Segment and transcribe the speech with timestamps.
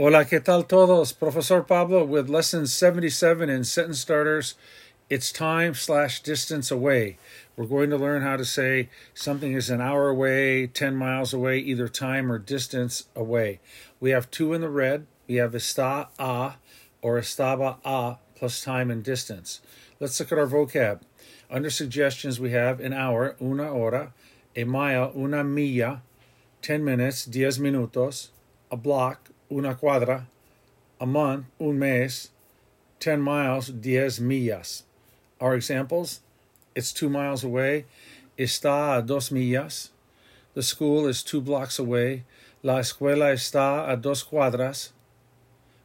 [0.00, 1.12] Hola, ¿qué tal todos?
[1.12, 4.54] Professor Pablo with lesson 77 in sentence starters.
[5.10, 7.18] It's time slash distance away.
[7.56, 11.58] We're going to learn how to say something is an hour away, 10 miles away,
[11.58, 13.58] either time or distance away.
[13.98, 15.08] We have two in the red.
[15.26, 16.58] We have está a
[17.02, 19.60] or estaba a plus time and distance.
[19.98, 21.00] Let's look at our vocab.
[21.50, 24.12] Under suggestions, we have an hour, una hora,
[24.54, 26.02] a mile, una milla,
[26.62, 28.28] 10 minutes, diez minutos,
[28.70, 30.26] a block, una cuadra,
[31.00, 32.30] a month, un mes,
[33.00, 34.82] 10 miles, diez millas.
[35.40, 36.20] Our examples
[36.78, 37.86] it's two miles away,
[38.38, 39.90] está a dos millas.
[40.54, 42.24] The school is two blocks away.
[42.62, 44.90] La escuela está a dos cuadras.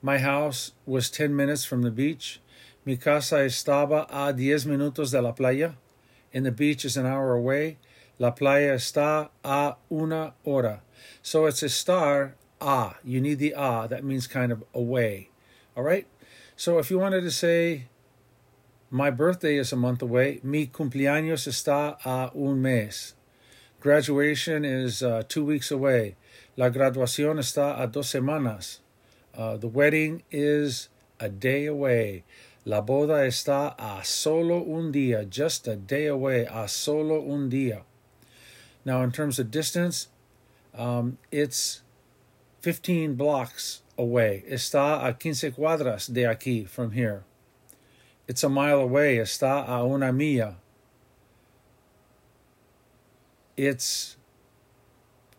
[0.00, 2.40] My house was 10 minutes from the beach.
[2.86, 5.74] Mi casa estaba a diez minutos de la playa.
[6.32, 7.76] And the beach is an hour away.
[8.18, 10.80] La playa está a una hora.
[11.20, 12.94] So it's estar a.
[13.04, 13.86] You need the ah.
[13.86, 15.30] That means kind of away.
[15.76, 16.06] All right?
[16.56, 17.86] So if you wanted to say,
[18.90, 23.14] my birthday is a month away, mi cumpleaños está a un mes.
[23.80, 26.16] Graduation is uh, two weeks away.
[26.56, 28.78] La graduación está a dos semanas.
[29.36, 30.88] Uh, the wedding is
[31.20, 32.24] a day away.
[32.64, 37.82] La boda está a solo un día, just a day away, a solo un día.
[38.84, 40.08] Now, in terms of distance,
[40.74, 41.82] um, it's
[42.62, 44.44] 15 blocks away.
[44.48, 47.24] Está a 15 cuadras de aquí, from here.
[48.26, 49.16] It's a mile away.
[49.16, 50.56] Está a una milla.
[53.56, 54.16] It's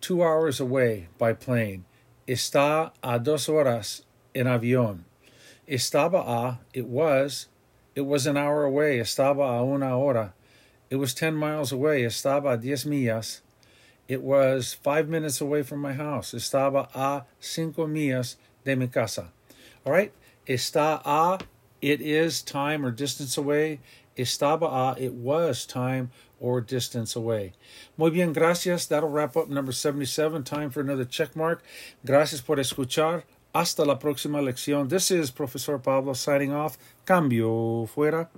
[0.02, 1.86] two hours away by plane.
[2.28, 5.02] Está a dos horas en avión.
[5.67, 7.48] Estaba a, it was,
[7.95, 8.98] it was an hour away.
[8.98, 10.33] Estaba a una hora.
[10.89, 12.02] It was 10 miles away.
[12.02, 13.42] Estaba a diez millas.
[14.10, 16.34] It was five minutes away from my house.
[16.34, 19.32] Estaba a cinco millas de mi casa.
[19.86, 20.12] All right?
[20.48, 21.38] Está a,
[21.80, 23.80] it is time or distance away.
[24.18, 27.54] Estaba a, it was time or distance away.
[27.98, 28.88] Muy bien, gracias.
[28.88, 30.44] That'll wrap up number 77.
[30.44, 31.62] Time for another check mark.
[32.04, 33.26] Gracias por escuchar.
[33.54, 34.89] Hasta la próxima lección.
[34.89, 36.80] This is Professor Pablo signing off.
[37.06, 38.30] Cambio fuera.